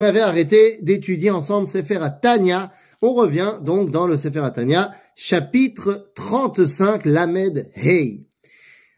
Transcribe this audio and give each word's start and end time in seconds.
On 0.00 0.06
avait 0.06 0.20
arrêté 0.20 0.78
d'étudier 0.80 1.32
ensemble 1.32 1.66
Sefer 1.66 2.06
Tanya. 2.22 2.72
On 3.02 3.14
revient 3.14 3.58
donc 3.62 3.90
dans 3.90 4.06
le 4.06 4.16
Sefer 4.16 4.48
Tanya, 4.54 4.94
chapitre 5.16 6.12
35, 6.14 7.04
Lamed 7.04 7.68
Hey. 7.74 8.24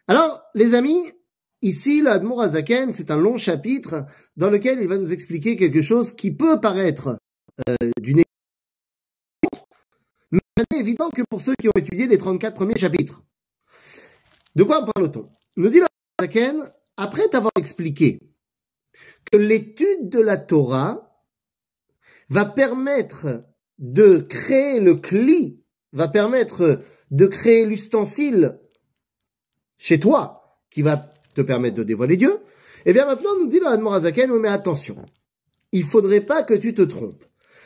Alors, 0.08 0.42
les 0.54 0.74
amis, 0.74 1.10
ici, 1.62 2.02
l'Admour 2.02 2.42
Azaken, 2.42 2.92
c'est 2.92 3.10
un 3.10 3.16
long 3.16 3.38
chapitre 3.38 4.04
dans 4.36 4.50
lequel 4.50 4.78
il 4.82 4.88
va 4.88 4.98
nous 4.98 5.10
expliquer 5.10 5.56
quelque 5.56 5.80
chose 5.80 6.12
qui 6.12 6.32
peut 6.32 6.60
paraître 6.60 7.18
euh, 7.66 7.76
d'une 7.98 8.22
mais 10.32 10.40
c'est 10.70 10.78
évident 10.78 11.08
que 11.08 11.22
pour 11.30 11.40
ceux 11.40 11.54
qui 11.58 11.68
ont 11.68 11.78
étudié 11.78 12.06
les 12.08 12.18
34 12.18 12.54
premiers 12.54 12.78
chapitres. 12.78 13.22
De 14.54 14.64
quoi 14.64 14.84
parle-t-on? 14.84 15.30
Nous 15.56 15.70
dit 15.70 15.80
Azaken, 16.18 16.70
après 16.98 17.26
t'avoir 17.28 17.52
expliqué 17.56 18.20
que 19.30 19.36
l'étude 19.38 20.08
de 20.08 20.20
la 20.20 20.36
Torah 20.36 21.24
va 22.28 22.44
permettre 22.44 23.44
de 23.78 24.18
créer 24.18 24.80
le 24.80 24.94
cli, 24.94 25.64
va 25.92 26.08
permettre 26.08 26.82
de 27.10 27.26
créer 27.26 27.66
l'ustensile 27.66 28.60
chez 29.78 29.98
toi 29.98 30.60
qui 30.70 30.82
va 30.82 31.12
te 31.34 31.42
permettre 31.42 31.76
de 31.76 31.82
dévoiler 31.82 32.16
Dieu. 32.16 32.38
Et 32.84 32.90
eh 32.90 32.92
bien 32.92 33.06
maintenant, 33.06 33.36
nous 33.38 33.48
dit 33.48 33.58
le 33.58 33.66
Hadmorazaken, 33.66 34.32
mais 34.38 34.48
attention, 34.48 34.96
il 35.72 35.84
faudrait 35.84 36.22
pas 36.22 36.42
que 36.42 36.54
tu 36.54 36.72
te 36.72 36.82
trompes. 36.82 37.24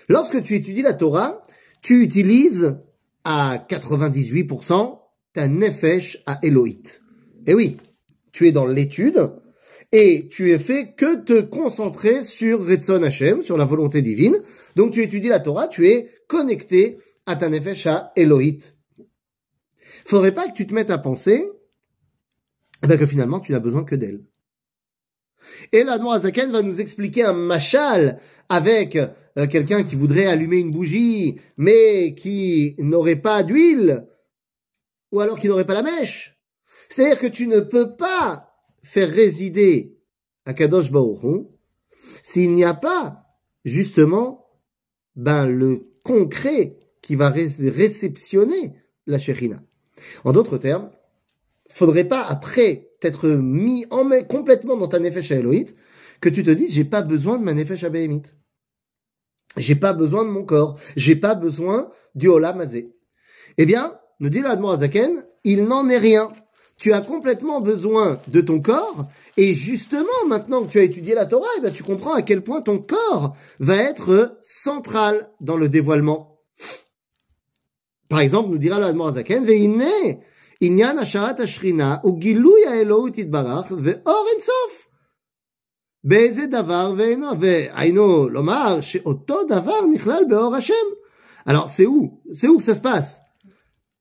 Lorsque 0.09 0.43
tu 0.43 0.55
étudies 0.55 0.82
la 0.82 0.93
Torah, 0.93 1.46
tu 1.82 2.02
utilises 2.02 2.77
à 3.24 3.59
98% 3.68 4.98
ta 5.32 5.48
nefesh 5.48 6.23
à 6.27 6.38
Elohit. 6.43 7.01
Eh 7.46 7.55
oui, 7.55 7.79
tu 8.32 8.48
es 8.48 8.52
dans 8.52 8.66
l'étude, 8.66 9.30
et 9.93 10.29
tu 10.29 10.52
es 10.52 10.59
fait 10.59 10.95
que 10.97 11.16
te 11.23 11.41
concentrer 11.41 12.23
sur 12.23 12.66
Retzon 12.66 13.02
Hashem, 13.02 13.43
sur 13.43 13.56
la 13.56 13.65
volonté 13.65 14.02
divine. 14.02 14.37
Donc 14.77 14.93
tu 14.93 15.02
étudies 15.02 15.29
la 15.29 15.41
Torah, 15.41 15.69
tu 15.69 15.88
es 15.88 16.10
connecté 16.27 16.98
à 17.27 17.37
ta 17.37 17.49
nefesh 17.49 17.88
Elohit. 18.16 18.60
Faudrait 20.05 20.35
pas 20.35 20.49
que 20.49 20.55
tu 20.55 20.66
te 20.66 20.74
mettes 20.74 20.90
à 20.90 20.99
penser 20.99 21.49
eh 22.82 22.87
ben, 22.87 22.99
que 22.99 23.07
finalement 23.07 23.40
tu 23.40 23.52
n'as 23.52 23.60
besoin 23.60 23.85
que 23.85 23.95
d'elle. 23.95 24.21
Et 25.73 25.85
la 25.85 25.99
Zaken 26.18 26.52
va 26.52 26.62
nous 26.62 26.80
expliquer 26.80 27.24
un 27.24 27.32
machal 27.32 28.21
avec 28.49 28.96
euh, 28.96 29.46
quelqu'un 29.46 29.82
qui 29.82 29.95
voudrait 29.95 30.27
allumer 30.27 30.59
une 30.59 30.71
bougie, 30.71 31.40
mais 31.57 32.15
qui 32.15 32.74
n'aurait 32.79 33.16
pas 33.16 33.43
d'huile, 33.43 34.07
ou 35.12 35.21
alors 35.21 35.38
qui 35.38 35.49
n'aurait 35.49 35.66
pas 35.66 35.74
la 35.74 35.82
mèche. 35.82 36.38
C'est-à-dire 36.88 37.18
que 37.18 37.27
tu 37.27 37.46
ne 37.46 37.60
peux 37.60 37.96
pas 37.96 38.54
faire 38.85 39.10
résider 39.10 39.99
à 40.45 40.52
Kadosh 40.52 40.93
Baruch 40.93 41.46
s'il 42.23 42.52
n'y 42.52 42.65
a 42.65 42.74
pas 42.74 43.27
justement 43.65 44.46
ben 45.16 45.46
le 45.46 45.88
concret 46.02 46.79
qui 47.02 47.16
va 47.16 47.30
réceptionner 47.30 48.74
la 49.07 49.18
Shekhinah. 49.18 49.62
En 50.24 50.32
d'autres 50.32 50.59
termes, 50.59 50.90
faudrait 51.68 52.09
pas 52.09 52.23
après 52.23 52.90
t'être 53.01 53.29
mis 53.29 53.87
en 53.90 54.05
main 54.05 54.23
complètement 54.23 54.77
dans 54.77 54.88
ta 54.88 54.99
nefesh 54.99 55.32
à 55.32 55.40
que 56.21 56.29
tu 56.29 56.43
te 56.43 56.51
dises 56.51 56.73
j'ai 56.73 56.85
pas 56.85 57.02
besoin 57.02 57.38
de 57.38 57.45
ma 57.45 57.55
nefesh 57.55 57.85
à. 57.85 57.90
J'ai 59.57 59.77
pas 59.77 59.93
besoin 59.93 60.24
de 60.24 60.30
mon 60.30 60.45
corps, 60.45 60.79
j'ai 60.96 61.16
pas 61.16 61.35
besoin 61.35 61.90
du 62.15 62.29
Olam 62.29 62.60
Azé. 62.60 62.93
Eh 63.57 63.66
bien, 63.66 63.99
nous 64.19 64.28
dit 64.28 64.41
l'Admor 64.41 64.72
Azaken, 64.72 65.25
il 65.44 65.65
n'en 65.65 65.88
est 65.88 65.99
rien 65.99 66.32
tu 66.78 66.94
as 66.94 67.02
complètement 67.02 67.59
besoin 67.59 68.19
de 68.28 68.41
ton 68.41 68.62
corps, 68.62 69.06
et 69.35 69.53
justement, 69.53 70.25
maintenant 70.28 70.63
que 70.63 70.72
tu 70.72 70.79
as 70.79 70.84
étudié 70.84 71.13
la 71.13 71.25
Torah, 71.25 71.47
eh 71.57 71.62
ben, 71.62 71.74
tu 71.74 71.84
comprends 71.84 72.13
à 72.13 72.22
quel 72.22 72.41
point 72.41 72.62
ton 72.62 72.79
corps 72.79 73.35
va 73.59 73.75
être 73.75 74.38
central 74.41 75.29
dans 75.41 75.57
le 75.57 75.68
dévoilement. 75.68 76.40
Par 78.07 78.22
exemple, 78.22 78.50
nous 78.50 78.57
dira 78.57 78.79
l'Admor 78.79 79.13
Zaken, 79.13 79.46
Ve'ine, 79.46 80.19
inyan 80.62 80.97
asharat 80.97 81.36
ashrina, 81.40 82.02
ou 82.06 82.20
gilui 82.20 82.66
ha'elohut 82.66 83.18
itbarach, 83.18 83.72
ve'or 83.72 84.25
ensof. 84.38 84.86
באיזה 86.03 86.47
דבר 86.47 86.94
ואינו, 86.97 87.40
והיינו 87.40 88.30
לומר 88.30 88.81
שאותו 88.81 89.44
דבר 89.44 89.86
נכלל 89.94 90.24
באור 90.30 90.56
השם. 90.56 90.74
Alors, 91.46 91.70
c'est 91.70 91.86
où 91.86 92.22
C'est 92.31 92.47
où 92.47 92.58
que 92.58 92.64
ça 92.64 92.75
se 92.75 92.80
passe 92.80 93.22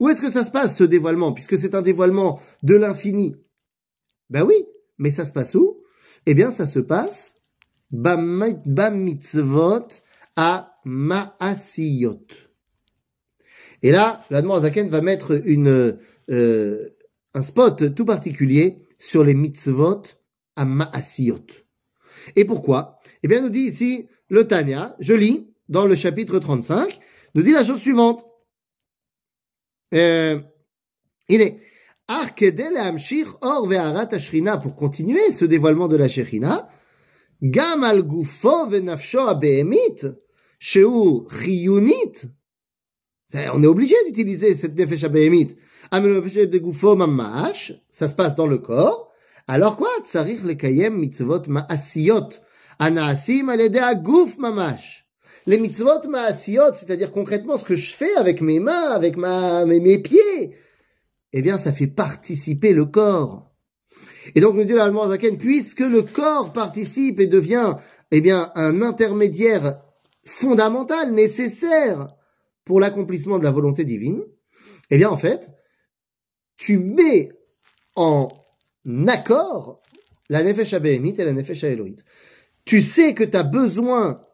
Où 0.04 0.10
est-ce 0.10 0.22
que 0.22 0.30
ça 0.30 0.44
se 0.44 0.52
passe, 0.52 0.76
ce 0.76 0.84
dévoilement, 0.84 1.32
puisque 1.32 1.58
c'est 1.58 1.76
un 1.76 1.82
dévoilement 1.82 2.42
de 2.62 2.76
l'infini? 2.76 3.38
Ben 4.30 4.44
oui, 4.44 4.66
mais 4.98 5.12
ça 5.12 5.24
se 5.24 5.32
passe 5.32 5.56
où? 5.56 5.82
Eh 6.26 6.34
bien, 6.34 6.52
ça 6.52 6.68
se 6.68 6.80
passe 6.80 7.36
bam 7.90 8.54
mitzvot 8.96 9.88
à 10.36 10.78
ma'asiyot. 10.84 12.20
Et 13.82 13.92
là, 13.92 14.22
la 14.30 14.42
Zaken 14.60 14.90
va 14.90 15.00
mettre 15.00 15.42
euh, 16.30 16.90
un 17.34 17.42
spot 17.42 17.96
tout 17.96 18.06
particulier 18.06 18.80
sur 19.00 19.24
les 19.24 19.36
mitzvot 19.36 20.02
à 20.58 20.66
ma'asiyot. 20.66 21.46
Et 22.36 22.44
pourquoi? 22.44 23.00
Eh 23.24 23.30
bien, 23.30 23.40
nous 23.40 23.50
dit 23.50 23.62
ici 23.62 24.10
le 24.28 24.50
Tanya, 24.50 24.98
je 25.00 25.14
lis 25.14 25.48
dans 25.70 25.86
le 25.86 25.96
chapitre 25.96 26.40
35, 26.40 27.00
nous 27.36 27.42
dit 27.42 27.54
la 27.54 27.64
chose 27.64 27.80
suivante. 27.80 28.26
Euh, 29.94 30.40
il 31.30 31.42
est 31.42 31.60
or 32.10 33.68
pour 34.62 34.76
continuer 34.76 35.32
ce 35.34 35.46
dévoilement 35.46 35.88
de 35.88 35.96
la 35.96 36.08
Shechina, 36.08 36.70
gam 37.42 37.84
al 37.84 38.04
gufo 38.04 38.68
ve'nafsho 38.68 39.22
abehemit, 39.22 40.02
sheu 40.60 41.26
chiyunit. 41.30 42.26
On 43.54 43.64
est 43.64 43.68
obligé 43.68 43.96
d'utiliser 44.06 44.54
cette 44.56 44.78
nefesh 44.78 45.04
abehemit. 45.06 45.56
de 45.92 46.58
gufo 46.58 46.96
mamash, 46.96 47.74
ça 47.90 48.08
se 48.08 48.16
passe 48.16 48.36
dans 48.36 48.48
le 48.48 48.58
corps. 48.58 49.12
Alors 49.48 49.78
quoi? 49.78 49.90
Tsarich 50.04 50.44
lekayem 50.44 50.96
mitzvot 50.96 51.48
ma'asiyot. 51.48 52.30
Anaasim 52.80 53.50
al 53.50 53.62
aguf 53.78 54.38
mamash 54.38 55.03
les 55.46 55.58
mitzvot 55.58 56.08
ma'asiyot, 56.08 56.74
c'est-à-dire 56.74 57.12
concrètement 57.12 57.58
ce 57.58 57.66
que 57.66 57.76
je 57.76 57.94
fais 57.94 58.14
avec 58.16 58.42
mes 58.42 58.60
mains, 58.60 58.92
avec 58.92 59.18
ma, 59.18 59.66
mes, 59.66 59.98
pieds, 60.00 60.56
eh 61.34 61.42
bien, 61.42 61.58
ça 61.58 61.74
fait 61.74 61.88
participer 61.88 62.74
le 62.74 62.86
corps. 62.86 63.52
Et 64.36 64.42
donc, 64.42 64.56
nous 64.56 64.64
dit 64.64 64.74
l'allemand 64.74 65.10
Zaken, 65.10 65.38
puisque 65.38 65.82
le 65.82 66.02
corps 66.02 66.54
participe 66.54 67.20
et 67.20 67.28
devient, 67.28 67.76
eh 68.12 68.22
bien, 68.22 68.52
un 68.56 68.82
intermédiaire 68.82 69.82
fondamental, 70.26 71.12
nécessaire 71.12 72.08
pour 72.64 72.80
l'accomplissement 72.80 73.38
de 73.38 73.44
la 73.44 73.52
volonté 73.52 73.84
divine, 73.84 74.24
eh 74.90 74.98
bien, 74.98 75.10
en 75.10 75.18
fait, 75.18 75.52
tu 76.56 76.78
mets 76.78 77.32
en 77.96 78.30
accord 79.08 79.82
la 80.30 80.44
nefesh 80.44 80.74
et 80.74 81.26
la 81.26 81.34
nefesh 81.34 81.64
Elohit. 81.64 81.98
Tu 82.64 82.82
sais 82.82 83.14
que 83.14 83.26
tu 83.26 83.36
as 83.36 83.44
besoin 83.44 84.26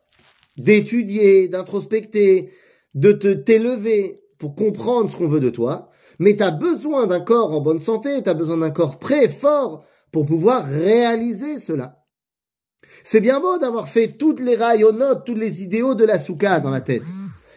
d'étudier, 0.60 1.48
d'introspecter, 1.48 2.52
de 2.94 3.12
te 3.12 3.28
t'élever 3.28 4.22
pour 4.40 4.56
comprendre 4.56 5.12
ce 5.12 5.18
qu'on 5.18 5.28
veut 5.28 5.40
de 5.40 5.50
toi, 5.50 5.90
mais 6.20 6.36
tu 6.36 6.44
as 6.44 6.52
besoin 6.52 7.08
d'un 7.08 7.22
corps 7.22 7.54
en 7.54 7.62
bonne 7.62 7.80
santé, 7.80 8.22
tu 8.22 8.30
as 8.30 8.34
besoin 8.34 8.58
d'un 8.58 8.72
corps 8.72 9.00
prêt, 9.00 9.28
fort, 9.28 9.86
pour 10.12 10.26
pouvoir 10.26 10.66
réaliser 10.66 11.60
cela. 11.60 12.04
C'est 13.04 13.22
bien 13.22 13.40
beau 13.40 13.58
d'avoir 13.58 13.88
fait 13.88 14.18
toutes 14.18 14.40
les 14.40 14.56
rayonotes, 14.56 15.26
tous 15.26 15.36
les 15.36 15.64
idéaux 15.64 15.96
de 15.96 16.06
la 16.06 16.20
souka 16.20 16.60
dans 16.60 16.72
la 16.72 16.82
tête. 16.82 17.04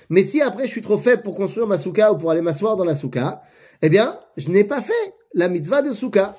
Mais 0.09 0.25
si 0.25 0.43
après 0.43 0.67
je 0.67 0.71
suis 0.71 0.83
trop 0.83 0.99
faible 0.99 1.23
pour 1.23 1.35
construire 1.35 1.67
ma 1.67 1.79
souka 1.79 2.13
ou 2.13 2.19
pour 2.19 2.31
aller 2.31 2.43
m'asseoir 2.43 2.77
dans 2.77 2.85
la 2.85 2.95
souka, 2.95 3.43
eh 3.81 3.89
bien, 3.89 4.21
je 4.37 4.51
n'ai 4.51 4.65
pas 4.65 4.81
fait 4.81 5.15
la 5.35 5.49
mitzvah 5.49 5.83
de 5.83 5.93
souka. 5.93 6.39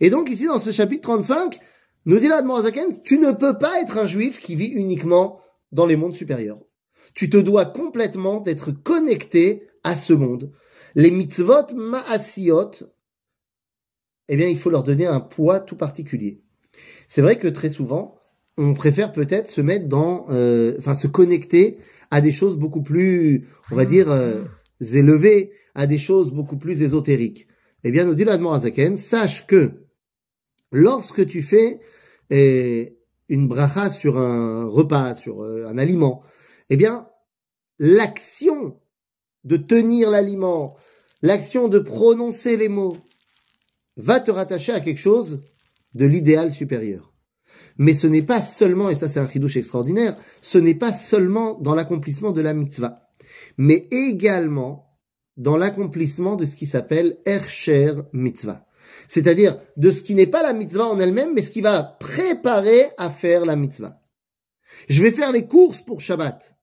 Et 0.00 0.08
donc 0.08 0.30
ici, 0.30 0.46
dans 0.46 0.60
ce 0.60 0.70
chapitre 0.70 1.02
35, 1.02 1.58
nous 2.06 2.18
dit 2.20 2.28
la 2.28 2.42
Zaken, 2.62 3.02
tu 3.02 3.18
ne 3.18 3.32
peux 3.32 3.58
pas 3.58 3.80
être 3.80 3.98
un 3.98 4.06
juif 4.06 4.38
qui 4.38 4.54
vit 4.54 4.66
uniquement 4.66 5.40
dans 5.76 5.86
les 5.86 5.96
mondes 5.96 6.14
supérieurs. 6.14 6.58
Tu 7.14 7.30
te 7.30 7.36
dois 7.36 7.66
complètement 7.66 8.40
d'être 8.40 8.72
connecté 8.72 9.68
à 9.84 9.96
ce 9.96 10.12
monde. 10.12 10.50
Les 10.94 11.10
mitzvot 11.10 11.72
ma'asiot, 11.74 12.72
eh 14.28 14.36
bien, 14.36 14.48
il 14.48 14.58
faut 14.58 14.70
leur 14.70 14.82
donner 14.82 15.06
un 15.06 15.20
poids 15.20 15.60
tout 15.60 15.76
particulier. 15.76 16.42
C'est 17.06 17.22
vrai 17.22 17.36
que 17.36 17.46
très 17.46 17.70
souvent, 17.70 18.18
on 18.56 18.74
préfère 18.74 19.12
peut-être 19.12 19.48
se 19.50 19.60
mettre 19.60 19.86
dans, 19.86 20.26
euh, 20.30 20.74
enfin, 20.78 20.96
se 20.96 21.06
connecter 21.06 21.78
à 22.10 22.20
des 22.20 22.32
choses 22.32 22.56
beaucoup 22.56 22.82
plus, 22.82 23.48
on 23.70 23.76
va 23.76 23.84
dire, 23.84 24.10
euh, 24.10 24.42
élevées, 24.80 25.52
à 25.74 25.86
des 25.86 25.98
choses 25.98 26.32
beaucoup 26.32 26.56
plus 26.56 26.82
ésotériques. 26.82 27.46
Eh 27.84 27.90
bien, 27.90 28.04
nous 28.04 28.14
dit 28.14 28.24
l'Admorazaken, 28.24 28.96
sache 28.96 29.46
que 29.46 29.72
lorsque 30.72 31.26
tu 31.26 31.42
fais 31.42 31.80
eh, 32.30 32.95
une 33.28 33.48
bracha 33.48 33.90
sur 33.90 34.18
un 34.18 34.66
repas, 34.66 35.14
sur 35.14 35.42
euh, 35.42 35.66
un 35.68 35.78
aliment, 35.78 36.22
eh 36.70 36.76
bien, 36.76 37.08
l'action 37.78 38.80
de 39.44 39.56
tenir 39.56 40.10
l'aliment, 40.10 40.76
l'action 41.22 41.68
de 41.68 41.78
prononcer 41.78 42.56
les 42.56 42.68
mots, 42.68 42.96
va 43.96 44.20
te 44.20 44.30
rattacher 44.30 44.72
à 44.72 44.80
quelque 44.80 45.00
chose 45.00 45.42
de 45.94 46.06
l'idéal 46.06 46.50
supérieur. 46.52 47.12
Mais 47.78 47.94
ce 47.94 48.06
n'est 48.06 48.22
pas 48.22 48.42
seulement, 48.42 48.90
et 48.90 48.94
ça 48.94 49.08
c'est 49.08 49.20
un 49.20 49.28
chidouche 49.28 49.56
extraordinaire, 49.56 50.16
ce 50.40 50.58
n'est 50.58 50.74
pas 50.74 50.92
seulement 50.92 51.54
dans 51.54 51.74
l'accomplissement 51.74 52.32
de 52.32 52.40
la 52.40 52.54
mitzvah, 52.54 53.08
mais 53.58 53.88
également 53.90 54.98
dans 55.36 55.56
l'accomplissement 55.56 56.36
de 56.36 56.46
ce 56.46 56.56
qui 56.56 56.66
s'appelle 56.66 57.18
Ercher 57.26 57.92
Mitzvah. 58.12 58.65
C'est-à-dire 59.08 59.58
de 59.76 59.90
ce 59.90 60.02
qui 60.02 60.14
n'est 60.14 60.26
pas 60.26 60.42
la 60.42 60.52
mitzvah 60.52 60.86
en 60.86 60.98
elle-même, 60.98 61.34
mais 61.34 61.42
ce 61.42 61.50
qui 61.50 61.60
va 61.60 61.82
préparer 61.82 62.90
à 62.98 63.10
faire 63.10 63.44
la 63.44 63.56
mitzvah. 63.56 64.00
Je 64.88 65.02
vais 65.02 65.12
faire 65.12 65.32
les 65.32 65.46
courses 65.46 65.82
pour 65.82 66.00
Shabbat. 66.00 66.54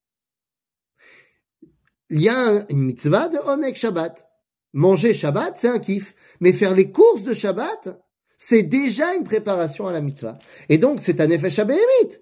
Il 2.09 2.21
y 2.21 2.29
a 2.29 2.65
une 2.69 2.81
mitzvah 2.81 3.29
de 3.29 3.37
Onek 3.37 3.75
Shabbat. 3.75 4.29
Manger 4.73 5.13
Shabbat, 5.13 5.55
c'est 5.57 5.67
un 5.67 5.79
kiff. 5.79 6.15
Mais 6.39 6.53
faire 6.53 6.73
les 6.73 6.91
courses 6.91 7.23
de 7.23 7.33
Shabbat, 7.33 8.01
c'est 8.37 8.63
déjà 8.63 9.15
une 9.15 9.23
préparation 9.23 9.87
à 9.87 9.93
la 9.93 10.01
mitzvah. 10.01 10.37
Et 10.69 10.77
donc, 10.77 10.99
c'est 11.01 11.21
un 11.21 11.29
effet 11.29 11.49
Tu 11.49 12.19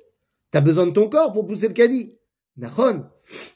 T'as 0.51 0.61
besoin 0.61 0.85
de 0.85 0.91
ton 0.91 1.09
corps 1.09 1.33
pour 1.33 1.45
pousser 1.45 1.67
le 1.67 1.73
caddie. 1.73 2.17
Nachon. 2.57 3.05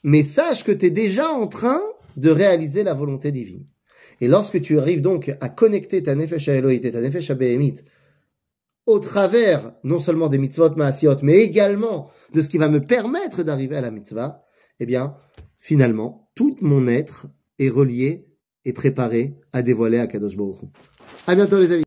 Mais 0.03 0.23
sache 0.23 0.63
que 0.63 0.71
tu 0.71 0.87
es 0.87 0.89
déjà 0.89 1.29
en 1.29 1.47
train 1.47 1.81
de 2.15 2.29
réaliser 2.29 2.83
la 2.83 2.93
volonté 2.93 3.31
divine. 3.31 3.67
Et 4.21 4.27
lorsque 4.27 4.61
tu 4.61 4.79
arrives 4.79 5.01
donc 5.01 5.35
à 5.41 5.49
connecter 5.49 6.03
ta 6.03 6.15
nefesh 6.15 6.47
Elohit 6.47 6.85
et 6.85 6.91
ta 6.91 7.01
nefesh 7.01 7.31
Behemit 7.31 7.75
au 8.85 8.99
travers 8.99 9.73
non 9.83 9.99
seulement 9.99 10.29
des 10.29 10.37
mitzvot 10.37 10.75
maasiot, 10.75 11.17
mais 11.23 11.39
également 11.39 12.11
de 12.33 12.41
ce 12.41 12.49
qui 12.49 12.57
va 12.57 12.69
me 12.69 12.81
permettre 12.81 13.43
d'arriver 13.43 13.75
à 13.77 13.81
la 13.81 13.91
mitzvah, 13.91 14.45
eh 14.79 14.85
bien, 14.85 15.15
finalement, 15.59 16.29
tout 16.35 16.57
mon 16.61 16.87
être 16.87 17.27
est 17.59 17.69
relié 17.69 18.27
et 18.63 18.73
préparé 18.73 19.35
à 19.53 19.61
dévoiler 19.61 19.99
à 19.99 20.07
Kadosh 20.07 20.35
Baruch 20.35 20.57
À 21.27 21.35
bientôt 21.35 21.59
les 21.59 21.71
amis. 21.71 21.83